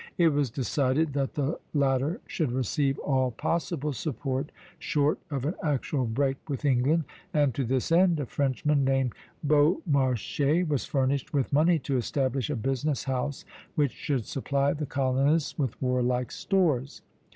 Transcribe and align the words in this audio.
It 0.17 0.29
was 0.29 0.49
decided 0.49 1.13
that 1.13 1.35
the 1.35 1.59
latter 1.75 2.21
should 2.25 2.51
receive 2.51 2.97
all 2.97 3.29
possible 3.29 3.93
support 3.93 4.51
short 4.79 5.19
of 5.29 5.45
an 5.45 5.53
actual 5.63 6.05
break 6.05 6.37
with 6.49 6.65
England; 6.65 7.03
and 7.35 7.53
to 7.53 7.63
this 7.63 7.91
end 7.91 8.19
a 8.19 8.25
Frenchman 8.25 8.83
named 8.83 9.13
Beaumarchais 9.45 10.67
was 10.67 10.85
furnished 10.85 11.33
with 11.33 11.53
money 11.53 11.77
to 11.77 11.97
establish 11.97 12.49
a 12.49 12.55
business 12.55 13.03
house 13.03 13.45
which 13.75 13.91
should 13.91 14.25
supply 14.25 14.73
the 14.73 14.87
colonists 14.87 15.55
with 15.59 15.79
warlike 15.79 16.31
stores. 16.31 17.03